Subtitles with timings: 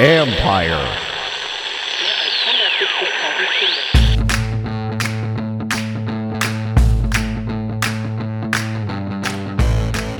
[0.00, 0.84] Empire.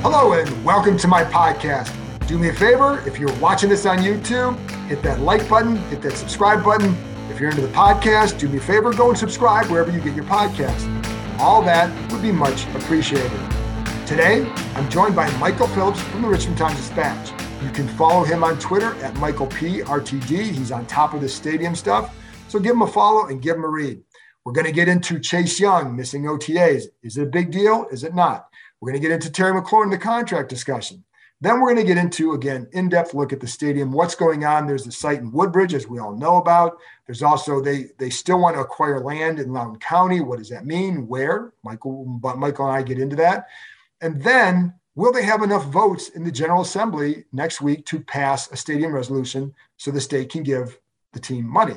[0.03, 1.95] Hello and welcome to my podcast.
[2.27, 4.59] Do me a favor, if you're watching this on YouTube,
[4.89, 6.97] hit that like button, hit that subscribe button.
[7.31, 10.17] If you're into the podcast, do me a favor, go and subscribe wherever you get
[10.17, 10.89] your podcast.
[11.39, 13.68] All that would be much appreciated.
[14.09, 17.31] Today, I'm joined by Michael Phillips from the Richmond Times Dispatch.
[17.63, 19.81] You can follow him on Twitter at Michael P.
[19.81, 20.45] RTD.
[20.45, 22.17] He's on top of the stadium stuff.
[22.49, 24.01] So give him a follow and give him a read.
[24.47, 26.85] We're going to get into Chase Young missing OTAs.
[27.03, 27.87] Is it a big deal?
[27.93, 28.49] Is it not?
[28.81, 31.05] We're going to get into Terry McLaurin, the contract discussion.
[31.43, 34.43] Then we're going to get into, again, in depth look at the stadium, what's going
[34.43, 34.67] on.
[34.67, 36.79] There's the site in Woodbridge, as we all know about.
[37.07, 40.23] There's also, they they still want to acquire land in Loudoun County.
[40.23, 41.07] What does that mean?
[41.07, 41.53] Where?
[41.63, 43.49] Michael, but Michael and I get into that.
[44.01, 48.51] And then will they have enough votes in the General Assembly next week to pass
[48.51, 50.79] a stadium resolution so the state can give
[51.13, 51.77] the team money?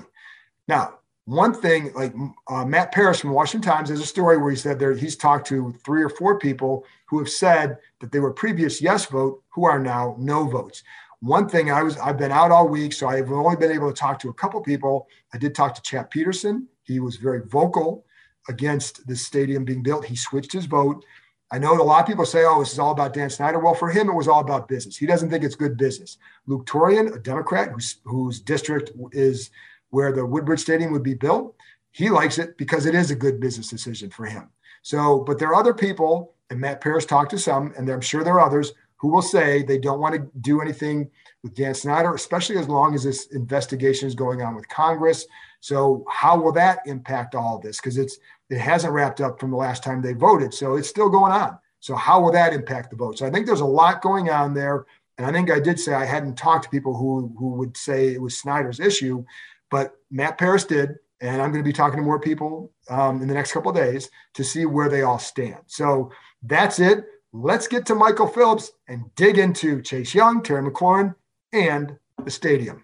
[0.68, 2.14] Now, one thing, like
[2.50, 5.48] uh, Matt Paras from Washington Times, has a story where he said there he's talked
[5.48, 9.66] to three or four people who have said that they were previous yes vote who
[9.66, 10.84] are now no votes.
[11.20, 13.98] One thing I was I've been out all week, so I've only been able to
[13.98, 15.08] talk to a couple people.
[15.34, 16.68] I did talk to Chap Petersen.
[16.84, 18.06] He was very vocal
[18.50, 20.06] against the stadium being built.
[20.06, 21.06] He switched his vote.
[21.54, 23.60] I know a lot of people say, oh, this is all about Dan Snyder.
[23.60, 24.96] Well, for him, it was all about business.
[24.96, 26.18] He doesn't think it's good business.
[26.48, 29.52] Luke Torian, a Democrat whose, whose district is
[29.90, 31.56] where the Woodbridge Stadium would be built,
[31.92, 34.50] he likes it because it is a good business decision for him.
[34.82, 38.24] So, but there are other people, and Matt Paras talked to some, and I'm sure
[38.24, 41.10] there are others who will say they don't want to do anything
[41.44, 45.26] with Dan Snyder, especially as long as this investigation is going on with Congress.
[45.62, 47.78] So, how will that impact all of this?
[47.78, 48.18] Because it's
[48.52, 50.54] it hasn't wrapped up from the last time they voted.
[50.54, 51.58] So it's still going on.
[51.80, 53.18] So how will that impact the vote?
[53.18, 54.86] So I think there's a lot going on there.
[55.18, 58.14] And I think I did say I hadn't talked to people who who would say
[58.14, 59.24] it was Snyder's issue,
[59.70, 63.28] but Matt Paras did, and I'm going to be talking to more people um, in
[63.28, 65.60] the next couple of days to see where they all stand.
[65.68, 66.12] So
[66.44, 67.06] that's it.
[67.34, 71.16] Let's get to Michael Phillips and dig into Chase Young, Terry McLaurin,
[71.54, 72.84] and the stadium.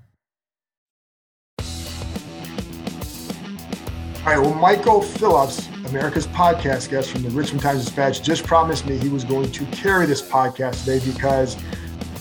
[4.21, 8.85] All right, well, Michael Phillips America's podcast guest from the Richmond Times Dispatch, just promised
[8.85, 11.57] me he was going to carry this podcast today because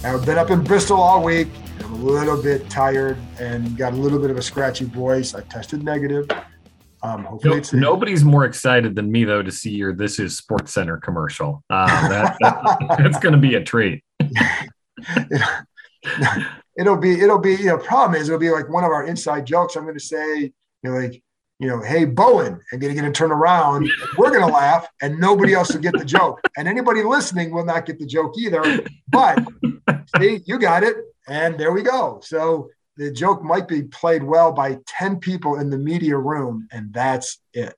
[0.03, 1.49] I've been up in Bristol all week.
[1.85, 5.35] I'm a little bit tired and got a little bit of a scratchy voice.
[5.35, 6.27] I tested negative.
[7.03, 11.03] Um, hopefully no, nobody's more excited than me though to see your "This Is SportsCenter"
[11.03, 11.63] commercial.
[11.69, 14.03] Uh, that, that, that's going to be a treat.
[16.79, 19.45] it'll be it'll be you know problem is it'll be like one of our inside
[19.45, 19.77] jokes.
[19.77, 20.51] I'm going to say you
[20.83, 21.23] know like
[21.61, 23.89] you know, hey, Bowen, and going to turn around.
[24.17, 26.41] We're going to laugh, and nobody else will get the joke.
[26.57, 28.81] And anybody listening will not get the joke either.
[29.09, 29.47] But
[30.19, 30.97] see, you got it.
[31.29, 32.21] And there we go.
[32.25, 36.95] So the joke might be played well by 10 people in the media room, and
[36.95, 37.77] that's it.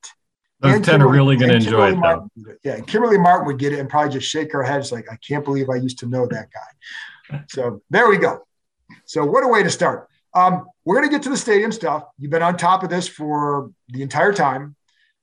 [0.60, 2.30] Those and 10 Kimberly, are really going to enjoy it, Martin,
[2.62, 4.78] Yeah, Kimberly Martin would get it and probably just shake her head.
[4.78, 7.44] It's like, I can't believe I used to know that guy.
[7.48, 8.46] So there we go.
[9.06, 10.08] So what a way to start.
[10.34, 12.04] Um, we're going to get to the stadium stuff.
[12.18, 14.76] You've been on top of this for the entire time,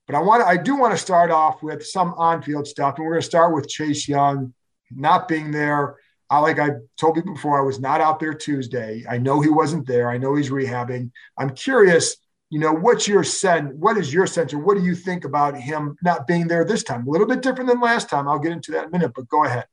[0.08, 3.14] but I want I do want to start off with some on-field stuff, and we're
[3.14, 4.54] going to start with Chase Young
[4.92, 5.98] not being there.
[6.30, 9.04] I, like I told people before, I was not out there Tuesday.
[9.10, 10.10] I know he wasn't there.
[10.10, 11.12] I know he's rehabbing.
[11.38, 12.18] I'm curious,
[12.52, 13.72] you know, what's your sense?
[13.76, 16.84] What is your sense, or what do you think about him not being there this
[16.84, 17.08] time?
[17.08, 18.28] A little bit different than last time.
[18.28, 19.66] I'll get into that in a minute, but go ahead.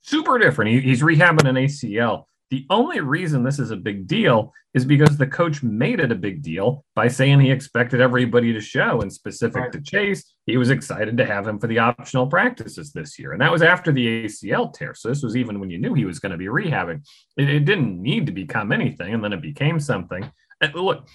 [0.00, 0.70] Super different.
[0.70, 2.24] He, he's rehabbing an ACL.
[2.50, 6.14] The only reason this is a big deal is because the coach made it a
[6.14, 9.02] big deal by saying he expected everybody to show.
[9.02, 9.72] And specific right.
[9.72, 13.32] to Chase, he was excited to have him for the optional practices this year.
[13.32, 14.94] And that was after the ACL tear.
[14.94, 17.06] So this was even when you knew he was going to be rehabbing.
[17.36, 19.12] It, it didn't need to become anything.
[19.12, 20.30] And then it became something.
[20.62, 21.06] And look,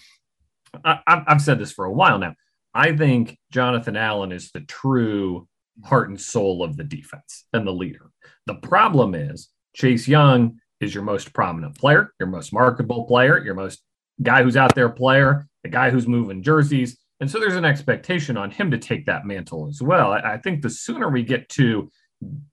[0.85, 2.35] I, I've said this for a while now.
[2.75, 5.47] I think Jonathan Allen is the true
[5.83, 8.12] heart and soul of the defense and the leader.
[8.45, 13.56] The problem is Chase Young is your most prominent player, your most marketable player, your
[13.56, 13.81] most
[14.21, 16.97] guy who's out there player, the guy who's moving jerseys.
[17.19, 20.12] And so there's an expectation on him to take that mantle as well.
[20.12, 21.89] I, I think the sooner we get to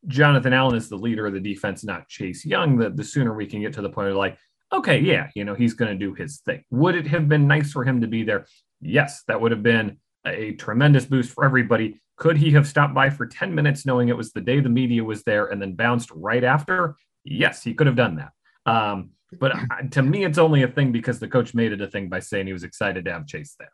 [0.07, 3.47] Jonathan Allen is the leader of the defense, not Chase Young, the, the sooner we
[3.47, 4.39] can get to the point of like,
[4.73, 6.65] okay, yeah, you know, he's going to do his thing.
[6.71, 8.47] Would it have been nice for him to be there?
[8.81, 12.01] Yes, that would have been a tremendous boost for everybody.
[12.17, 15.03] Could he have stopped by for 10 minutes knowing it was the day the media
[15.03, 16.97] was there and then bounced right after?
[17.25, 18.33] Yes, he could have done that.
[18.71, 19.53] Um, but
[19.93, 22.47] to me, it's only a thing because the coach made it a thing by saying
[22.47, 23.71] he was excited to have Chase there.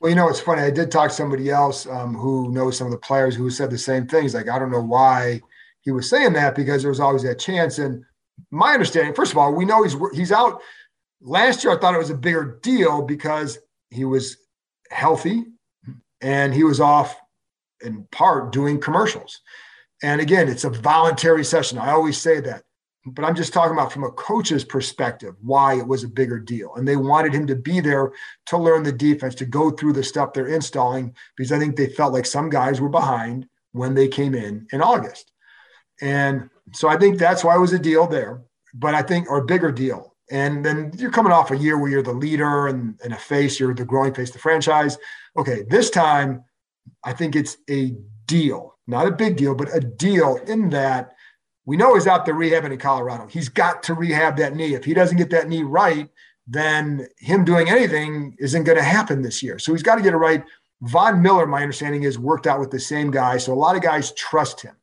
[0.00, 0.62] Well, you know, it's funny.
[0.62, 3.70] I did talk to somebody else um, who knows some of the players who said
[3.70, 4.34] the same things.
[4.34, 5.40] Like, I don't know why
[5.80, 7.78] he was saying that because there was always that chance.
[7.78, 8.04] And
[8.50, 10.60] my understanding, first of all, we know he's he's out.
[11.20, 13.58] Last year, I thought it was a bigger deal because
[13.90, 14.36] he was
[14.90, 15.46] healthy
[16.20, 17.16] and he was off
[17.82, 19.40] in part doing commercials.
[20.02, 21.78] And again, it's a voluntary session.
[21.78, 22.62] I always say that.
[23.10, 26.74] But I'm just talking about from a coach's perspective why it was a bigger deal.
[26.74, 28.12] And they wanted him to be there
[28.46, 31.88] to learn the defense, to go through the stuff they're installing, because I think they
[31.88, 35.32] felt like some guys were behind when they came in in August.
[36.00, 38.42] And so I think that's why it was a deal there.
[38.74, 40.14] But I think, or a bigger deal.
[40.30, 43.58] And then you're coming off a year where you're the leader and, and a face,
[43.58, 44.98] you're the growing face of the franchise.
[45.36, 46.44] Okay, this time
[47.02, 47.94] I think it's a
[48.26, 51.14] deal, not a big deal, but a deal in that
[51.68, 53.26] we know he's out there rehabbing in Colorado.
[53.26, 54.72] He's got to rehab that knee.
[54.72, 56.08] If he doesn't get that knee right,
[56.46, 59.58] then him doing anything isn't going to happen this year.
[59.58, 60.42] So he's got to get it right.
[60.80, 63.36] Von Miller, my understanding is worked out with the same guy.
[63.36, 64.76] So a lot of guys trust him.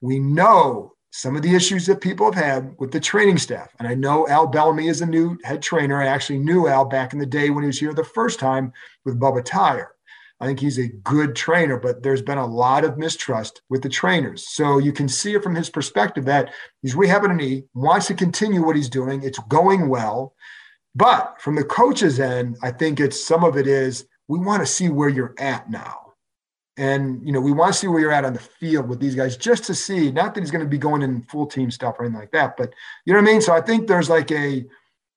[0.00, 3.68] We know some of the issues that people have had with the training staff.
[3.78, 6.00] And I know Al Bellamy is a new head trainer.
[6.00, 8.72] I actually knew Al back in the day when he was here the first time
[9.04, 9.88] with Bubba Tyer.
[10.42, 13.88] I think he's a good trainer, but there's been a lot of mistrust with the
[13.88, 14.48] trainers.
[14.48, 16.52] So you can see it from his perspective that
[16.82, 19.22] he's rehabbing a knee, wants to continue what he's doing.
[19.22, 20.34] It's going well.
[20.96, 24.66] But from the coach's end, I think it's some of it is we want to
[24.66, 26.14] see where you're at now.
[26.76, 29.14] And, you know, we want to see where you're at on the field with these
[29.14, 31.94] guys just to see, not that he's going to be going in full team stuff
[32.00, 32.72] or anything like that, but
[33.04, 33.42] you know what I mean?
[33.42, 34.64] So I think there's like a,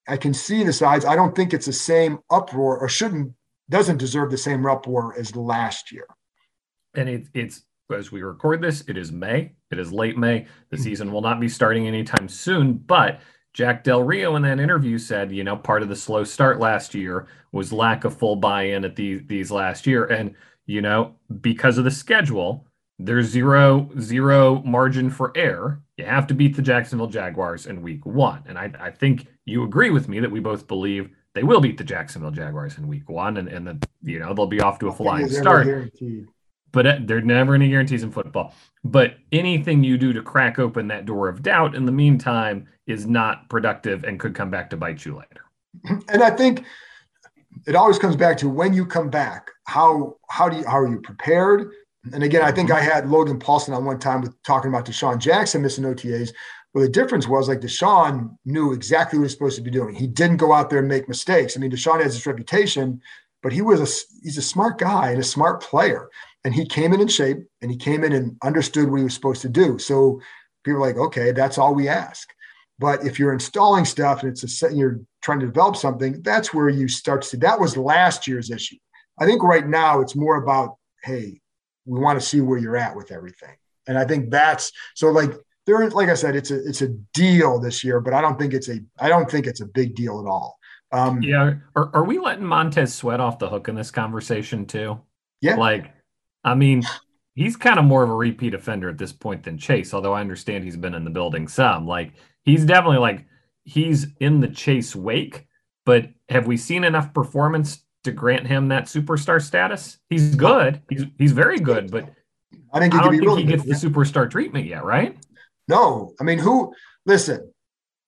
[0.08, 1.04] I can see the sides.
[1.04, 3.34] I don't think it's the same uproar or shouldn't
[3.70, 6.08] doesn't deserve the same uproar as last year.
[6.96, 7.64] And it, it's
[7.94, 9.54] as we record this, it is May.
[9.72, 10.48] It is late May.
[10.70, 10.84] The hmm.
[10.84, 12.74] season will not be starting anytime soon.
[12.74, 13.22] But
[13.54, 16.94] Jack Del Rio in that interview said, you know, part of the slow start last
[16.94, 20.36] year was lack of full buy-in at these these last year, and
[20.66, 22.68] you know, because of the schedule,
[23.00, 25.82] there's zero zero margin for error.
[25.96, 29.64] You have to beat the Jacksonville Jaguars in Week One, and I, I think you
[29.64, 33.10] agree with me that we both believe they will beat the Jacksonville Jaguars in week
[33.10, 35.92] one, and, and the, you know they'll be off to a flying start.
[36.72, 38.54] But uh, there are never any guarantees in football.
[38.84, 43.06] But anything you do to crack open that door of doubt in the meantime is
[43.06, 46.02] not productive and could come back to bite you later.
[46.10, 46.66] And I think
[47.68, 49.50] it always comes back to when you come back.
[49.66, 51.72] How how do you how are you prepared?
[52.14, 52.78] And again, I think mm-hmm.
[52.78, 56.32] I had Logan Paulsen on one time with talking about DeSean Jackson missing OTAs.
[56.76, 59.96] Well, the difference was like DeSean knew exactly what he was supposed to be doing.
[59.96, 61.56] He didn't go out there and make mistakes.
[61.56, 63.02] I mean, DeSean has this reputation,
[63.42, 63.88] but he was a
[64.22, 66.10] he's a smart guy and a smart player.
[66.44, 69.14] And he came in in shape and he came in and understood what he was
[69.14, 69.80] supposed to do.
[69.80, 70.20] So
[70.66, 72.28] people are like, okay, that's all we ask.
[72.78, 76.68] But if you're installing stuff and it's a you're trying to develop something, that's where
[76.68, 78.76] you start to see that was last year's issue.
[79.18, 81.40] I think right now it's more about, hey,
[81.86, 83.56] we want to see where you're at with everything.
[83.88, 85.32] And I think that's so like
[85.66, 88.54] there, like I said, it's a it's a deal this year, but I don't think
[88.54, 90.58] it's a I don't think it's a big deal at all.
[90.92, 95.00] Um, yeah, are, are we letting Montez Sweat off the hook in this conversation too?
[95.42, 95.92] Yeah, like
[96.44, 96.84] I mean,
[97.34, 100.22] he's kind of more of a repeat offender at this point than Chase, although I
[100.22, 101.88] understand he's been in the building some.
[101.88, 103.26] Like he's definitely like
[103.64, 105.48] he's in the Chase wake,
[105.86, 109.98] but have we seen enough performance to grant him that superstar status?
[110.10, 110.82] He's good.
[110.90, 112.12] He's he's very good, but
[112.72, 113.76] I think I don't think really he gets good.
[113.76, 115.18] the superstar treatment yet, right?
[115.68, 116.74] No, I mean, who,
[117.06, 117.52] listen,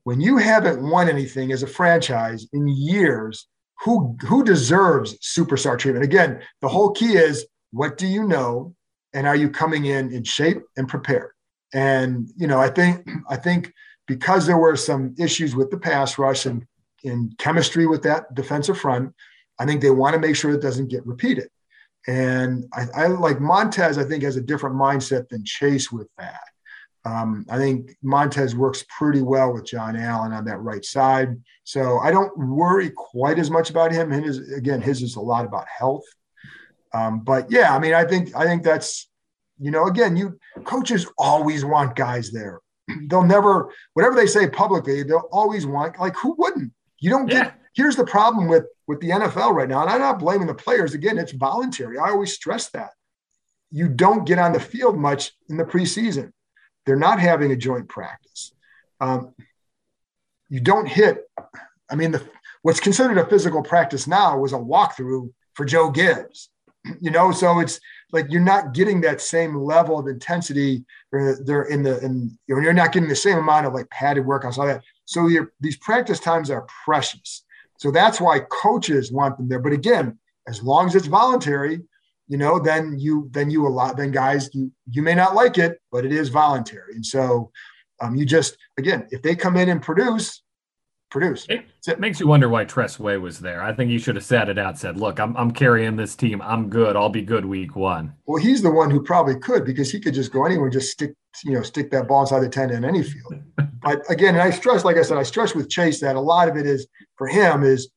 [0.04, 3.48] when you haven't won anything as a franchise in years,
[3.84, 6.06] who, who deserves superstar treatment?
[6.06, 8.76] Again, the whole key is what do you know?
[9.14, 11.32] And are you coming in in shape and prepared?
[11.74, 13.74] And, you know, I think, I think
[14.08, 16.66] because there were some issues with the pass rush and
[17.04, 19.14] in chemistry with that defensive front,
[19.60, 21.50] I think they want to make sure it doesn't get repeated.
[22.08, 26.42] And I, I like Montez, I think, has a different mindset than Chase with that.
[27.08, 31.38] Um, I think Montez works pretty well with John Allen on that right side.
[31.64, 34.12] So I don't worry quite as much about him.
[34.12, 36.04] His, again, his is a lot about health.
[36.94, 39.10] Um, but yeah, I mean, I think I think that's
[39.60, 42.60] you know, again, you coaches always want guys there.
[43.08, 46.72] They'll never, whatever they say publicly, they'll always want like who wouldn't?
[47.00, 47.46] You don't get.
[47.46, 47.52] Yeah.
[47.74, 50.94] Here's the problem with with the NFL right now, and I'm not blaming the players.
[50.94, 51.98] Again, it's voluntary.
[51.98, 52.92] I always stress that.
[53.72, 56.32] You don't get on the field much in the preseason.
[56.88, 58.53] They're not having a joint practice.
[59.01, 59.36] Um,
[60.50, 61.29] you don't hit.
[61.91, 62.24] I mean, the,
[62.62, 66.50] what's considered a physical practice now was a walkthrough for Joe Gibbs.
[67.01, 67.82] You know, so it's
[68.13, 70.86] like you're not getting that same level of intensity.
[71.12, 73.89] Or They're in the and you know, you're not getting the same amount of like
[73.89, 74.84] padded workouts, all that.
[75.03, 75.29] So
[75.60, 77.44] these practice times are precious.
[77.77, 79.60] So that's why coaches want them there.
[79.60, 80.17] But again,
[80.48, 81.82] as long as it's voluntary,
[82.28, 85.80] you know, then you then you allow then guys you you may not like it,
[85.92, 86.94] but it is voluntary.
[86.96, 87.52] And so
[88.02, 90.42] um, you just again, if they come in and produce,
[91.10, 91.46] produce.
[91.50, 93.62] It, it, makes you wonder why Tress Way was there.
[93.62, 96.42] I think he should have sat it out, said, "Look, I'm I'm carrying this team.
[96.42, 96.96] I'm good.
[96.96, 100.14] I'll be good week one." Well, he's the one who probably could because he could
[100.14, 103.04] just go anywhere, just stick you know stick that ball inside the ten in any
[103.04, 103.36] field.
[103.82, 106.50] but again, and I stress, like I said, I stress with Chase that a lot
[106.50, 107.90] of it is for him is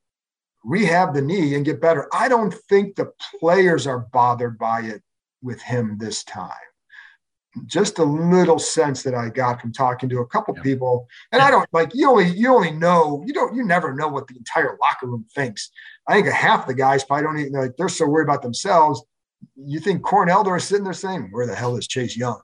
[0.65, 2.09] rehab the knee and get better.
[2.13, 5.03] I don't think the players are bothered by it
[5.43, 6.51] with him this time.
[7.67, 10.63] Just a little sense that I got from talking to a couple yeah.
[10.63, 14.07] people, and I don't like you only you only know you don't you never know
[14.07, 15.71] what the entire locker room thinks.
[16.07, 19.03] I think half the guys probably don't even like they're so worried about themselves.
[19.57, 22.41] You think Cornell is sitting there saying, "Where the hell is Chase Young?"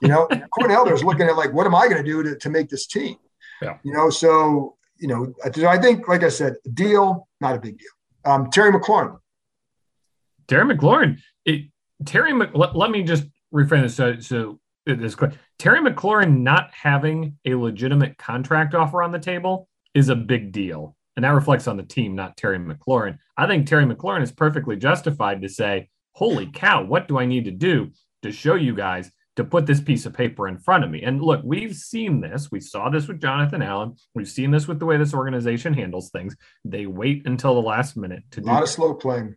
[0.00, 0.26] You know,
[0.58, 2.86] Cornell is looking at like, "What am I going to do to to make this
[2.86, 3.16] team?"
[3.60, 3.76] Yeah.
[3.82, 7.88] You know, so you know, I think, like I said, deal, not a big deal.
[8.24, 9.18] Um, Terry McLaurin.
[10.48, 11.18] Terry McLaurin.
[11.44, 11.66] It,
[12.04, 13.94] Terry, let, let, me just reframe this.
[13.94, 15.32] So, so this quick.
[15.58, 20.96] Terry McLaurin not having a legitimate contract offer on the table is a big deal.
[21.16, 23.18] And that reflects on the team, not Terry McLaurin.
[23.36, 27.46] I think Terry McLaurin is perfectly justified to say, holy cow, what do I need
[27.46, 27.90] to do
[28.22, 31.02] to show you guys to put this piece of paper in front of me.
[31.02, 32.50] And look, we've seen this.
[32.50, 33.96] We saw this with Jonathan Allen.
[34.14, 36.36] We've seen this with the way this organization handles things.
[36.64, 39.36] They wait until the last minute to do a lot of slow playing.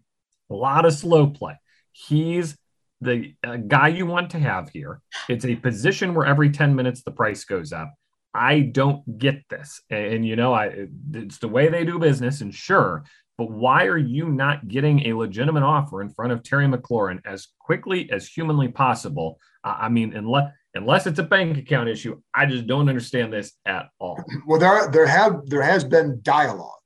[0.50, 1.56] A lot of slow play.
[1.92, 2.58] He's
[3.02, 5.02] the uh, guy you want to have here.
[5.28, 7.94] It's a position where every 10 minutes the price goes up.
[8.34, 9.82] I don't get this.
[9.90, 13.04] And, and you know, I it's the way they do business, and sure,
[13.38, 17.48] but why are you not getting a legitimate offer in front of Terry McLaurin as
[17.60, 19.40] quickly as humanly possible?
[19.64, 23.54] Uh, I mean, unless unless it's a bank account issue, I just don't understand this
[23.66, 24.24] at all.
[24.48, 26.84] Well, there there have there has been dialogue,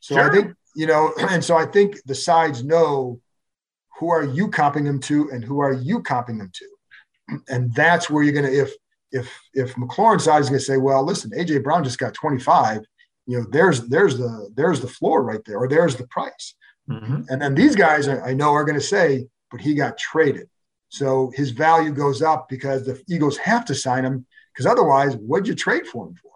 [0.00, 0.30] so sure.
[0.30, 3.20] I think you know, and so I think the sides know
[3.98, 8.08] who are you comping them to and who are you comping them to, and that's
[8.10, 8.70] where you're gonna if
[9.12, 12.82] if if McLaurin's side is gonna say, well, listen, AJ Brown just got 25
[13.26, 16.54] you know there's there's the there's the floor right there or there's the price.
[16.88, 17.22] Mm-hmm.
[17.30, 20.48] and then these guys I, know are going to say but he got traded.
[20.88, 25.48] So his value goes up because the eagles have to sign him because otherwise what'd
[25.48, 26.30] you trade for him for?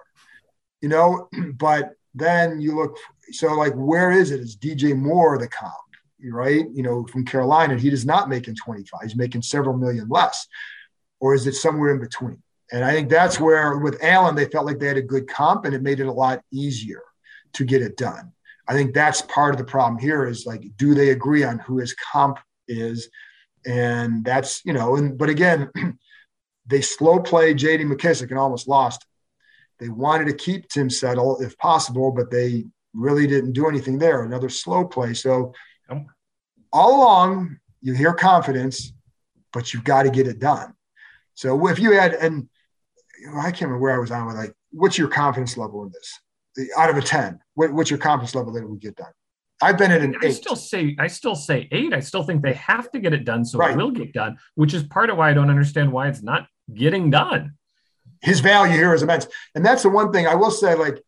[0.81, 2.97] You know but then you look
[3.31, 4.41] so like where is it?
[4.41, 5.75] Is dj moore the comp
[6.33, 6.67] right?
[6.73, 10.47] You know from carolina he is not making 25 he's making several million less.
[11.21, 14.67] Or is it somewhere in between and I think that's where with Allen, they felt
[14.67, 17.03] like they had a good comp and it made it a lot easier
[17.55, 18.33] to get it done.
[18.69, 21.79] I think that's part of the problem here is like, do they agree on who
[21.79, 23.09] his comp is?
[23.67, 25.71] And that's, you know, and but again,
[26.67, 29.05] they slow play JD McKissic and almost lost.
[29.81, 34.23] They wanted to keep Tim Settle if possible, but they really didn't do anything there.
[34.23, 35.15] Another slow play.
[35.15, 35.53] So
[36.73, 38.93] all along, you hear confidence,
[39.53, 40.75] but you've got to get it done.
[41.35, 42.49] So if you had, and
[43.29, 46.71] I can't remember where I was on with like, what's your confidence level in this?
[46.77, 49.13] Out of a 10, what, what's your confidence level that it would get done?
[49.63, 51.93] I've been at an I still say I still say eight.
[51.93, 53.73] I still think they have to get it done so right.
[53.73, 56.47] it will get done, which is part of why I don't understand why it's not
[56.73, 57.55] getting done.
[58.23, 59.27] His value here is immense.
[59.55, 61.03] And that's the one thing I will say, like,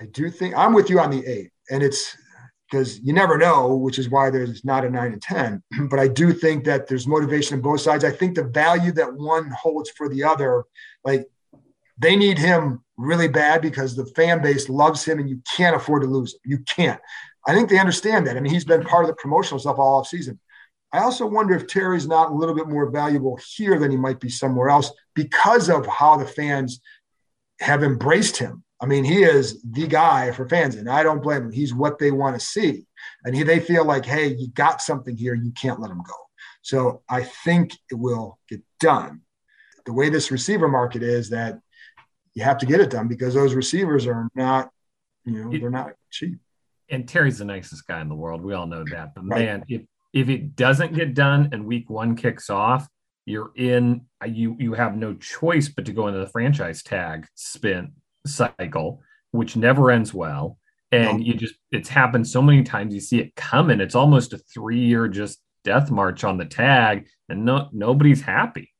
[0.00, 1.50] I do think I'm with you on the eight.
[1.70, 2.16] And it's
[2.70, 5.62] because you never know, which is why there's not a nine and 10.
[5.88, 8.04] But I do think that there's motivation on both sides.
[8.04, 10.64] I think the value that one holds for the other,
[11.04, 11.26] like
[11.98, 16.02] they need him really bad because the fan base loves him and you can't afford
[16.02, 16.40] to lose him.
[16.44, 17.00] You can't.
[17.46, 18.36] I think they understand that.
[18.36, 20.38] I mean, he's been part of the promotional stuff all off season.
[20.92, 24.20] I also wonder if Terry's not a little bit more valuable here than he might
[24.20, 26.80] be somewhere else because of how the fans
[27.60, 28.64] have embraced him.
[28.80, 31.52] I mean, he is the guy for fans, and I don't blame him.
[31.52, 32.86] He's what they want to see.
[33.24, 35.34] And he, they feel like, hey, you got something here.
[35.34, 36.14] You can't let him go.
[36.62, 39.22] So I think it will get done.
[39.86, 41.58] The way this receiver market is that
[42.34, 44.70] you have to get it done because those receivers are not,
[45.24, 46.38] you know, they're not cheap.
[46.90, 48.42] And Terry's the nicest guy in the world.
[48.42, 49.14] We all know that.
[49.14, 49.44] But right.
[49.44, 49.82] man, if
[50.12, 52.86] if it doesn't get done and week one kicks off,
[53.24, 57.92] you're in you you have no choice but to go into the franchise tag spin
[58.26, 60.58] cycle, which never ends well.
[60.90, 61.24] And no.
[61.24, 63.80] you just it's happened so many times you see it coming.
[63.80, 68.72] It's almost a three-year just death march on the tag, and no nobody's happy.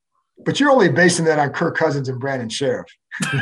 [0.45, 2.87] But you're only basing that on Kirk Cousins and Brandon Scherff.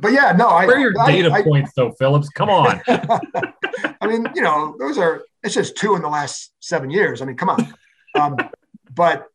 [0.00, 0.66] but yeah, no, I.
[0.66, 2.28] Where are your I, data I, points, though, Phillips?
[2.30, 2.80] Come on.
[2.88, 7.22] I mean, you know, those are it's just two in the last seven years.
[7.22, 7.74] I mean, come on.
[8.14, 8.36] Um,
[8.94, 9.26] but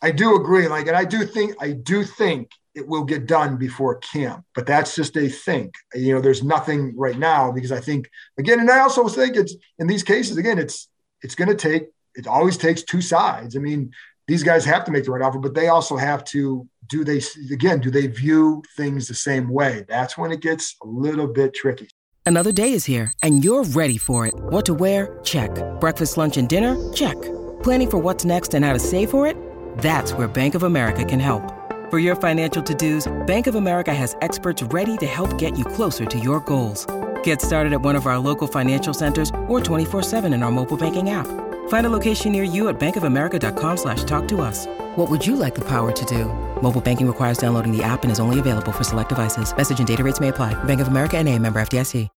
[0.00, 0.68] I do agree.
[0.68, 4.66] Like, and I do think I do think it will get done before camp, but
[4.66, 5.74] that's just a think.
[5.94, 9.54] You know, there's nothing right now because I think again, and I also think it's
[9.78, 10.88] in these cases again, it's
[11.22, 11.88] it's going to take.
[12.14, 13.56] It always takes two sides.
[13.56, 13.90] I mean,
[14.28, 17.20] these guys have to make the right offer, but they also have to do they
[17.50, 19.84] again do they view things the same way?
[19.88, 21.88] That's when it gets a little bit tricky.
[22.24, 24.34] Another day is here, and you're ready for it.
[24.34, 25.18] What to wear?
[25.24, 25.50] Check.
[25.80, 26.92] Breakfast, lunch, and dinner?
[26.92, 27.20] Check.
[27.62, 29.36] Planning for what's next and how to save for it?
[29.78, 31.61] That's where Bank of America can help.
[31.92, 36.06] For your financial to-dos, Bank of America has experts ready to help get you closer
[36.06, 36.86] to your goals.
[37.22, 41.10] Get started at one of our local financial centers or 24-7 in our mobile banking
[41.10, 41.26] app.
[41.68, 44.64] Find a location near you at bankofamerica.com slash talk to us.
[44.96, 46.32] What would you like the power to do?
[46.62, 49.54] Mobile banking requires downloading the app and is only available for select devices.
[49.54, 50.54] Message and data rates may apply.
[50.64, 52.08] Bank of America and a member FDIC.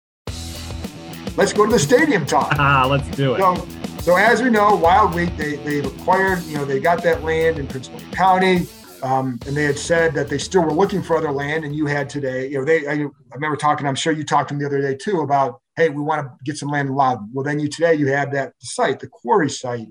[1.35, 2.55] Let's go to the stadium talk.
[2.59, 3.39] Ah, let's do it.
[3.39, 3.67] So,
[3.99, 7.59] so as we know, Wild Week, they, they've acquired, you know, they got that land
[7.59, 8.67] in Prince William County.
[9.03, 11.85] Um, and they had said that they still were looking for other land, and you
[11.85, 12.49] had today.
[12.49, 12.87] You know, they.
[12.87, 13.87] I, I, remember talking.
[13.87, 16.31] I'm sure you talked to them the other day too about, hey, we want to
[16.43, 17.29] get some land in Loudoun.
[17.33, 19.87] Well, then you today you had that site, the quarry site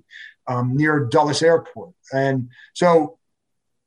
[0.47, 3.19] um, near Dulles Airport, and so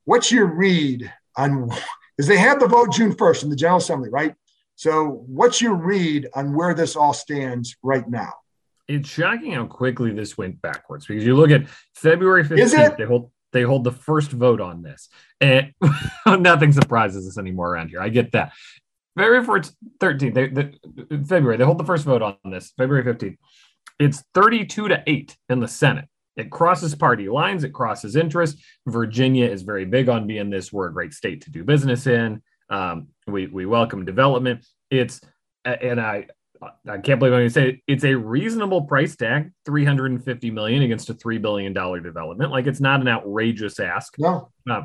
[0.06, 1.70] what's your read on?
[2.18, 4.34] Is they had the vote June 1st in the General Assembly, right?
[4.74, 8.34] So what's your read on where this all stands right now?
[8.88, 13.30] It's shocking how quickly this went backwards because you look at February 15th, they hold
[13.54, 15.10] they hold the first vote on this.
[15.42, 15.74] And
[16.26, 18.02] nothing surprises us anymore around here.
[18.02, 18.54] I get that.
[19.18, 19.64] February
[20.00, 23.38] 13th, they, they, February, they hold the first vote on this, February 15th.
[24.00, 26.06] It's 32 to 8 in the Senate.
[26.36, 28.64] It crosses party lines, it crosses interest.
[28.86, 30.72] Virginia is very big on being this.
[30.72, 32.44] We're a great state to do business in.
[32.70, 34.68] Um, we, we welcome development.
[34.92, 35.20] It's,
[35.66, 36.28] and I,
[36.62, 37.80] I can't believe I'm going to say it.
[37.88, 42.52] it's a reasonable price tag, 350 million against a three billion dollar development.
[42.52, 44.16] Like it's not an outrageous ask.
[44.18, 44.50] No.
[44.70, 44.84] Uh,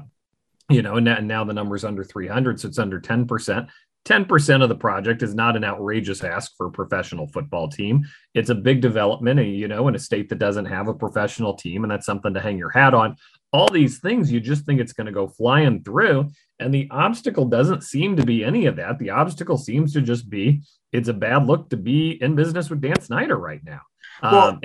[0.71, 3.69] you know, and now, and now the number's under 300, so it's under 10 percent.
[4.05, 8.05] 10% of the project is not an outrageous ask for a professional football team.
[8.35, 11.85] It's a big development, you know, in a state that doesn't have a professional team,
[11.85, 13.17] and that's something to hang your hat on.
[13.53, 16.31] All these things, you just think it's going to go flying through.
[16.63, 18.99] And the obstacle doesn't seem to be any of that.
[18.99, 22.81] The obstacle seems to just be it's a bad look to be in business with
[22.81, 23.81] Dan Snyder right now.
[24.23, 24.61] Well, um.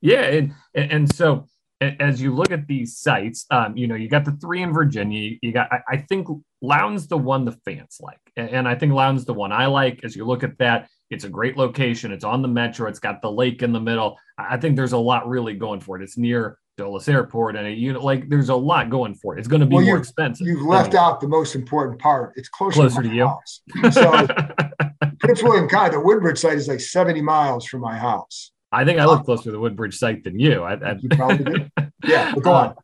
[0.00, 0.22] Yeah.
[0.22, 1.46] And, and so
[1.80, 5.36] as you look at these sites, um, you know, you got the three in Virginia.
[5.40, 6.26] You got, I, I think
[6.60, 8.18] Loudoun's the one the fans like.
[8.36, 10.00] And, and I think Loudoun's the one I like.
[10.04, 12.12] As you look at that, it's a great location.
[12.12, 12.88] It's on the metro.
[12.88, 14.18] It's got the lake in the middle.
[14.36, 16.02] I think there's a lot really going for it.
[16.02, 19.40] It's near Dulles Airport, and you know, like there's a lot going for it.
[19.40, 20.46] It's going to be well, more expensive.
[20.46, 22.32] You've left out the most important part.
[22.36, 23.26] It's closer, closer to, to you.
[23.26, 23.60] House.
[23.90, 24.26] So
[25.20, 28.52] Prince William County, the Woodbridge site is like 70 miles from my house.
[28.70, 30.62] I think I live closer to the Woodbridge site than you.
[30.62, 31.66] I, I you probably do.
[32.04, 32.68] Yeah, go on.
[32.68, 32.74] Uh,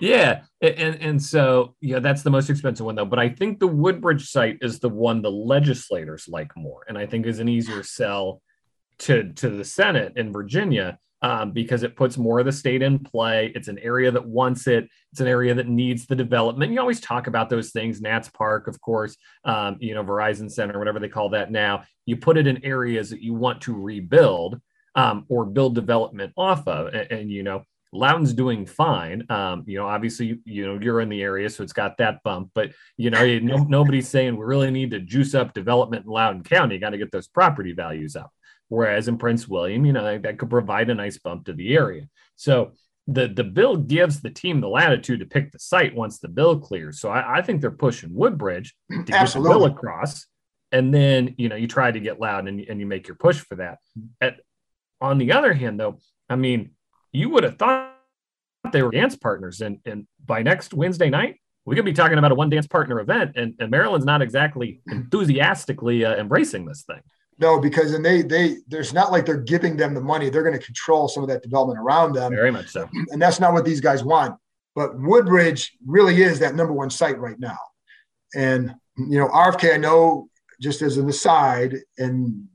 [0.00, 3.04] yeah, and and so yeah, that's the most expensive one though.
[3.04, 7.04] But I think the Woodbridge site is the one the legislators like more, and I
[7.04, 8.40] think is an easier sell
[9.00, 12.98] to to the Senate in Virginia um, because it puts more of the state in
[12.98, 13.52] play.
[13.54, 14.88] It's an area that wants it.
[15.12, 16.72] It's an area that needs the development.
[16.72, 18.00] You always talk about those things.
[18.00, 21.84] Nats Park, of course, um, you know, Verizon Center, whatever they call that now.
[22.06, 24.60] You put it in areas that you want to rebuild
[24.96, 27.62] um, or build development off of, and, and you know.
[27.94, 29.22] Loudoun's doing fine.
[29.28, 32.22] Um, you know, obviously, you, you, know, you're in the area, so it's got that
[32.22, 32.50] bump.
[32.54, 36.42] But you know, no, nobody's saying we really need to juice up development in Loudoun
[36.42, 36.78] County.
[36.78, 38.32] Got to get those property values up.
[38.72, 42.08] Whereas in Prince William, you know, that could provide a nice bump to the area.
[42.36, 42.72] So
[43.06, 46.58] the the bill gives the team the latitude to pick the site once the bill
[46.58, 46.98] clears.
[46.98, 50.26] So I, I think they're pushing Woodbridge to get the bill across,
[50.70, 53.56] and then you know you try to get Loudoun, and you make your push for
[53.56, 53.76] that.
[54.22, 54.40] At
[55.02, 55.98] on the other hand, though,
[56.30, 56.70] I mean,
[57.12, 57.94] you would have thought
[58.72, 62.32] they were dance partners, and and by next Wednesday night, we could be talking about
[62.32, 67.02] a one dance partner event, and, and Maryland's not exactly enthusiastically uh, embracing this thing.
[67.38, 70.30] No, because and they they there's not like they're giving them the money.
[70.30, 72.32] They're going to control some of that development around them.
[72.34, 72.88] Very much so.
[73.10, 74.36] And that's not what these guys want.
[74.74, 77.58] But Woodbridge really is that number one site right now.
[78.34, 80.28] And you know, RFK, I know
[80.60, 82.48] just as an aside, and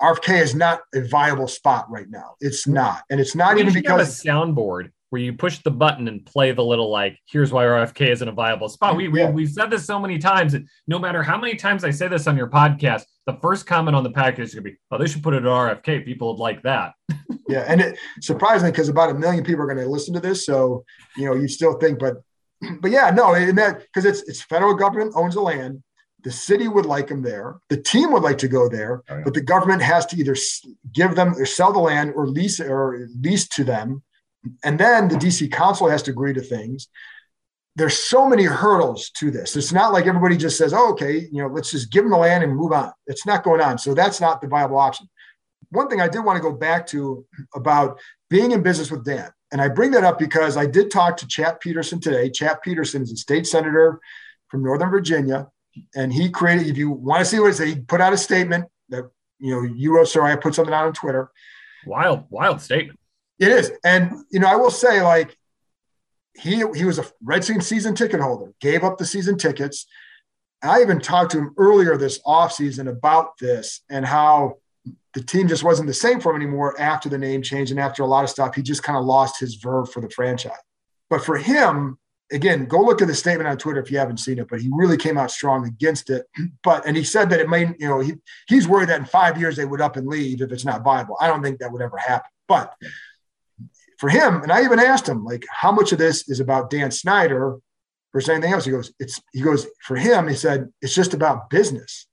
[0.00, 2.36] RFK is not a viable spot right now.
[2.40, 6.24] It's not, and it's not We even because soundboard where you push the button and
[6.26, 8.96] play the little like, here's why RFK isn't a viable spot.
[8.96, 10.54] We, we we've said this so many times.
[10.54, 13.96] And no matter how many times I say this on your podcast, the first comment
[13.96, 16.04] on the package is gonna be, oh, they should put it at RFK.
[16.04, 16.92] People would like that.
[17.48, 20.44] yeah, and it surprisingly because about a million people are going to listen to this,
[20.46, 20.84] so
[21.16, 22.16] you know you still think, but
[22.80, 25.82] but yeah, no, and that because it's it's federal government owns the land.
[26.24, 27.56] The city would like them there.
[27.68, 29.22] The team would like to go there, Oh, yeah.
[29.24, 30.34] but the government has to either
[30.92, 34.02] give them or sell the land or lease or lease to them,
[34.64, 36.88] and then the DC council has to agree to things.
[37.76, 39.56] There's so many hurdles to this.
[39.56, 42.18] It's not like everybody just says, "Oh, okay, you know, let's just give them the
[42.18, 43.78] land and move on." It's not going on.
[43.78, 45.08] So that's not the viable option.
[45.70, 47.24] One thing I did want to go back to
[47.54, 51.16] about being in business with Dan, and I bring that up because I did talk
[51.18, 52.30] to Chap Petersen today.
[52.30, 54.00] Chap Petersen is a state senator
[54.48, 55.48] from Northern Virginia,
[55.94, 56.66] and he created.
[56.66, 59.94] If you want to see what he put out a statement that you know you
[59.94, 60.08] wrote.
[60.08, 61.30] Sorry, I put something out on Twitter.
[61.86, 62.98] Wild, wild statement.
[63.38, 65.36] It is, and you know, I will say, like,
[66.34, 69.86] he he was a Red Redskins season ticket holder, gave up the season tickets.
[70.62, 74.56] I even talked to him earlier this offseason about this and how
[75.14, 78.02] the team just wasn't the same for him anymore after the name change and after
[78.02, 78.54] a lot of stuff.
[78.54, 80.52] He just kind of lost his verve for the franchise.
[81.10, 81.98] But for him,
[82.30, 84.48] again, go look at the statement on Twitter if you haven't seen it.
[84.48, 86.26] But he really came out strong against it.
[86.62, 88.14] But and he said that it may, you know, he
[88.46, 91.16] he's worried that in five years they would up and leave if it's not viable.
[91.20, 92.30] I don't think that would ever happen.
[92.46, 92.74] But
[93.98, 96.90] for him, and I even asked him, like, how much of this is about Dan
[96.90, 97.58] Snyder
[98.12, 98.64] versus anything else?
[98.64, 102.06] He goes, it's he goes, for him, he said, it's just about business.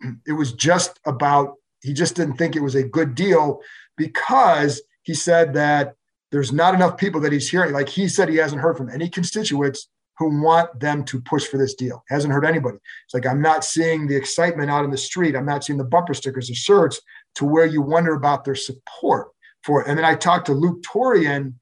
[0.26, 3.60] It was just about, he just didn't think it was a good deal
[3.96, 5.94] because he said that
[6.30, 7.72] there's not enough people that he's hearing.
[7.72, 11.58] Like he said, he hasn't heard from any constituents who want them to push for
[11.58, 12.02] this deal.
[12.08, 12.78] Hasn't heard anybody.
[13.04, 15.36] It's like, I'm not seeing the excitement out in the street.
[15.36, 17.00] I'm not seeing the bumper stickers or shirts
[17.36, 19.28] to where you wonder about their support
[19.64, 19.88] for.
[19.88, 21.54] And then I talked to Luke Torian,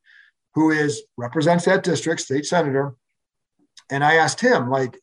[0.54, 2.94] who is represents that district, state senator,
[3.90, 4.98] and I asked him like,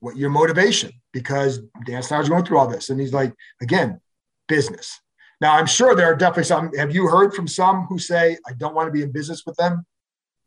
[0.00, 4.00] "What your motivation?" Because Dan Snyder's going through all this, and he's like, again,
[4.48, 5.00] business.
[5.40, 6.72] Now I'm sure there are definitely some.
[6.76, 9.56] Have you heard from some who say, "I don't want to be in business with
[9.56, 9.84] them"?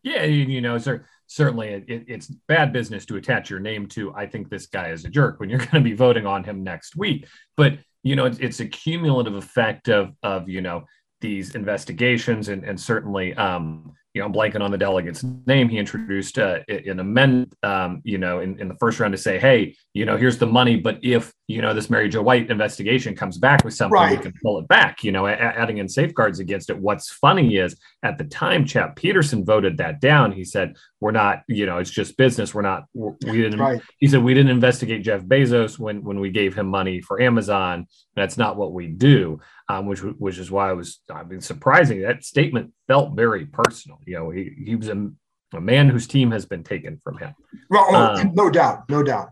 [0.04, 4.13] Yeah, you, know, cer- certainly it- it's bad business to attach your name to.
[4.13, 6.63] I think this guy is a jerk when you're going to be voting on him
[6.63, 7.28] next week.
[7.58, 10.86] But you know, it's, it's a cumulative effect of of you know
[11.25, 15.67] these investigations and and certainly um, you know I'm blanking on the delegate's name.
[15.69, 19.39] He introduced uh, an amendment, um, you know, in, in the first round to say,
[19.39, 23.15] hey, you know, here's the money, but if you know this Mary Jo White investigation
[23.15, 25.03] comes back with something, we can pull it back.
[25.03, 26.77] You know, adding in safeguards against it.
[26.77, 30.31] What's funny is at the time, Chap Petersen voted that down.
[30.31, 32.55] He said, "We're not, you know, it's just business.
[32.55, 32.86] We're not.
[32.93, 33.81] We're, we didn't." Right.
[33.99, 37.88] He said, "We didn't investigate Jeff Bezos when when we gave him money for Amazon.
[38.15, 42.01] That's not what we do." Um, which which is why I was I mean surprising
[42.01, 43.99] that statement felt very personal.
[44.05, 45.10] You know, he he was a,
[45.53, 47.34] a man whose team has been taken from him.
[47.69, 49.29] Well, oh, Um, no doubt, no doubt.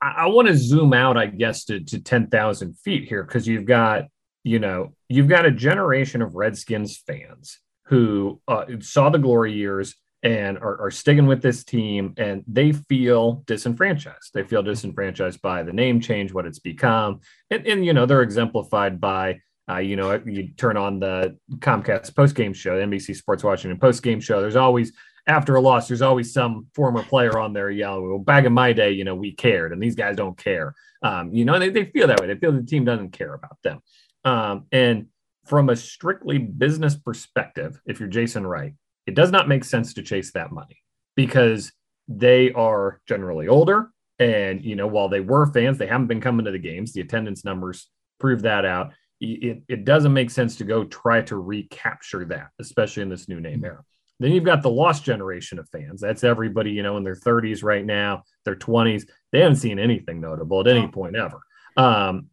[0.00, 3.66] I, I want to zoom out, I guess, to, to 10,000 feet here because you've
[3.66, 4.06] got,
[4.44, 9.94] you know, you've got a generation of Redskins fans who uh, saw the glory years
[10.22, 14.32] and are, are sticking with this team and they feel disenfranchised.
[14.34, 17.20] They feel disenfranchised by the name change, what it's become.
[17.50, 22.14] And, and you know, they're exemplified by, uh, you know, you turn on the Comcast
[22.16, 24.40] post game show, NBC Sports Washington post game show.
[24.40, 24.92] There's always
[25.28, 28.72] after a loss, there's always some former player on there yelling, well, back in my
[28.72, 30.74] day, you know, we cared, and these guys don't care.
[31.02, 32.26] Um, you know, they, they feel that way.
[32.26, 33.80] They feel the team doesn't care about them.
[34.24, 35.06] Um, and
[35.46, 38.74] from a strictly business perspective, if you're Jason Wright,
[39.06, 40.78] it does not make sense to chase that money
[41.14, 41.72] because
[42.08, 43.90] they are generally older.
[44.18, 46.92] And, you know, while they were fans, they haven't been coming to the games.
[46.92, 47.88] The attendance numbers
[48.18, 48.92] prove that out.
[49.20, 53.40] It, it doesn't make sense to go try to recapture that, especially in this new
[53.40, 53.84] name era.
[54.20, 56.00] Then you've got the lost generation of fans.
[56.00, 59.04] That's everybody, you know, in their 30s right now, their 20s.
[59.30, 61.40] They haven't seen anything notable at any point ever.
[61.76, 62.28] Um,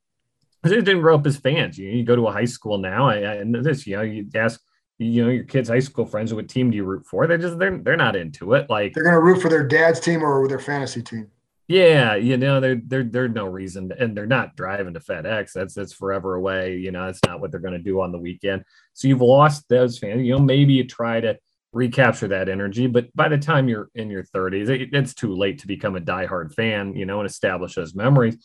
[0.63, 1.77] they didn't grow up as fans.
[1.77, 3.11] You, you go to a high school now,
[3.43, 4.59] know this, you know, you ask,
[4.97, 7.27] you know, your kids' high school friends, what team do you root for?
[7.27, 8.69] They're just they're they're not into it.
[8.69, 11.29] Like They're going to root for their dad's team or their fantasy team.
[11.67, 15.51] yeah, you know, there there there's no reason, and they're not driving to FedEx.
[15.53, 16.77] That's that's forever away.
[16.77, 18.63] You know, that's not what they're going to do on the weekend.
[18.93, 20.23] So you've lost those fans.
[20.23, 21.37] You know, maybe you try to
[21.75, 22.87] recapture that energy.
[22.87, 26.01] But by the time you're in your 30s, it, it's too late to become a
[26.01, 28.37] diehard fan, you know, and establish those memories.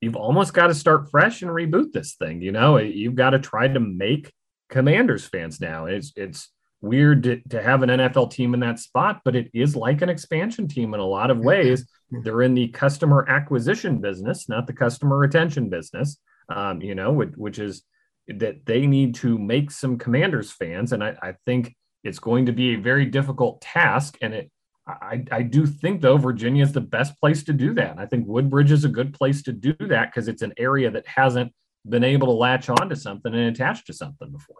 [0.00, 2.42] You've almost got to start fresh and reboot this thing.
[2.42, 4.32] You know, you've got to try to make
[4.68, 5.86] Commanders fans now.
[5.86, 6.50] It's it's
[6.82, 10.08] weird to, to have an NFL team in that spot, but it is like an
[10.08, 11.86] expansion team in a lot of ways.
[12.10, 16.18] They're in the customer acquisition business, not the customer retention business.
[16.48, 17.82] Um, you know, which, which is
[18.28, 21.74] that they need to make some Commanders fans, and I, I think
[22.06, 24.16] it's going to be a very difficult task.
[24.22, 24.50] And it,
[24.86, 27.98] I, I do think though Virginia is the best place to do that.
[27.98, 31.06] I think Woodbridge is a good place to do that because it's an area that
[31.06, 31.52] hasn't
[31.88, 34.56] been able to latch on to something and attach to something before.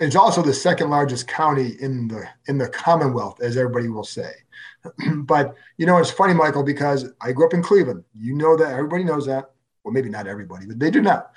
[0.00, 4.32] It's also the second largest county in the in the Commonwealth, as everybody will say.
[5.18, 8.02] but you know, it's funny, Michael, because I grew up in Cleveland.
[8.12, 9.50] You know that everybody knows that.
[9.84, 11.30] Well, maybe not everybody, but they do not.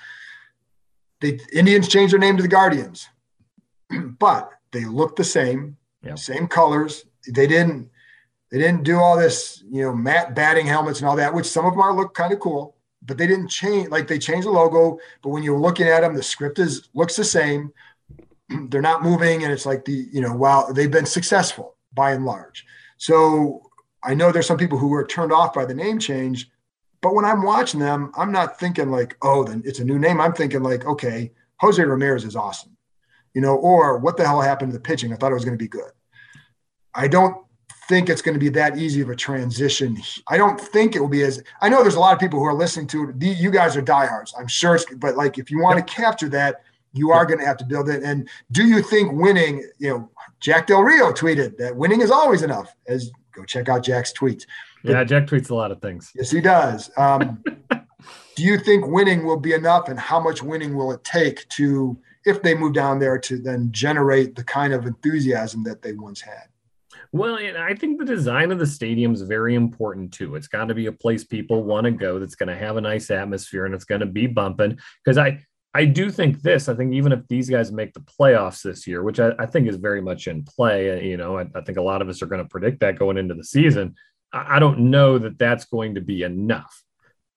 [1.21, 3.07] The Indians changed their name to the Guardians,
[4.19, 6.19] but they look the same, yep.
[6.19, 7.05] same colors.
[7.33, 7.89] They didn't
[8.51, 11.65] they didn't do all this, you know, matte batting helmets and all that, which some
[11.65, 13.89] of them are look kind of cool, but they didn't change.
[13.89, 17.15] Like they changed the logo, but when you're looking at them, the script is looks
[17.15, 17.71] the same.
[18.69, 22.25] They're not moving, and it's like the you know, while they've been successful by and
[22.25, 22.65] large.
[22.97, 23.71] So
[24.03, 26.51] I know there's some people who were turned off by the name change,
[27.01, 30.19] but when I'm watching them, I'm not thinking like, oh, then it's a new name.
[30.19, 32.74] I'm thinking like, okay, Jose Ramirez is awesome
[33.35, 35.13] you know, or what the hell happened to the pitching?
[35.13, 35.91] I thought it was going to be good.
[36.95, 37.45] I don't
[37.87, 39.97] think it's going to be that easy of a transition.
[40.27, 42.45] I don't think it will be as I know there's a lot of people who
[42.45, 43.21] are listening to it.
[43.21, 44.75] You guys are diehards, I'm sure.
[44.75, 45.85] It's, but like if you want yep.
[45.85, 48.03] to capture that, you are going to have to build it.
[48.03, 49.69] And do you think winning?
[49.77, 52.73] You know, Jack Del Rio tweeted that winning is always enough.
[52.87, 54.45] As go check out Jack's tweets.
[54.83, 56.11] But, yeah, Jack tweets a lot of things.
[56.15, 56.89] Yes, he does.
[56.97, 57.43] Um,
[58.35, 61.97] do you think winning will be enough, and how much winning will it take to
[62.25, 66.21] if they move down there to then generate the kind of enthusiasm that they once
[66.21, 66.47] had.
[67.11, 70.35] Well, I think the design of the stadium is very important too.
[70.35, 72.81] It's got to be a place people want to go that's going to have a
[72.81, 74.77] nice atmosphere and it's going to be bumping.
[75.03, 78.63] Because I, I do think this, I think even if these guys make the playoffs
[78.63, 81.45] this year, which I, I think is very much in play, uh, you know, I,
[81.55, 83.95] I, think a lot of us are going to predict that going into the season.
[84.33, 86.83] I, I don't know that that's going to be enough.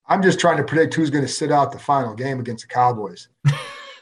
[0.06, 2.74] I'm just trying to predict who's going to sit out the final game against the
[2.74, 3.28] Cowboys.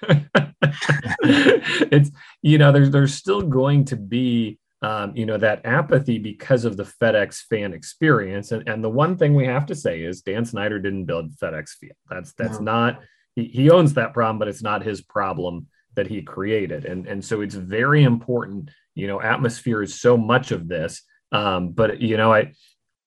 [1.22, 2.10] it's
[2.42, 6.76] you know there's there's still going to be um, you know that apathy because of
[6.76, 8.52] the FedEx fan experience.
[8.52, 11.70] And, and the one thing we have to say is Dan Snyder didn't build FedEx
[11.70, 12.72] Field that's that's no.
[12.72, 13.00] not
[13.34, 16.84] he, he owns that problem but it's not his problem that he created.
[16.84, 21.02] And and so it's very important you know atmosphere is so much of this.
[21.32, 22.52] Um, but you know I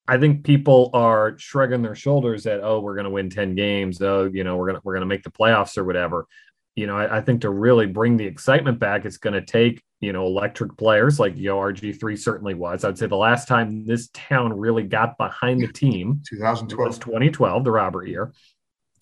[0.08, 4.02] I think people are shrugging their shoulders at, oh, we're going to win 10 games.
[4.02, 6.26] Oh, you know, we're going to, we're going to make the playoffs or whatever
[6.80, 9.84] you know, I, I, think to really bring the excitement back, it's going to take,
[10.00, 12.86] you know, electric players like Yo RG3 certainly was.
[12.86, 17.66] I'd say the last time this town really got behind the team 2012 was 2012,
[17.66, 18.32] the Robert year.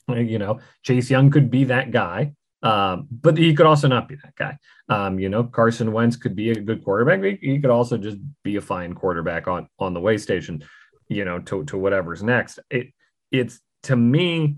[0.10, 2.32] Uh, you know, Chase Young could be that guy,
[2.64, 4.58] um, but he could also not be that guy.
[4.90, 7.22] Um, you know, Carson Wentz could be a good quarterback.
[7.22, 10.64] He, he could also just be a fine quarterback on on the way station,
[11.10, 12.58] you know, to to whatever's next.
[12.72, 12.88] It
[13.32, 14.56] it's to me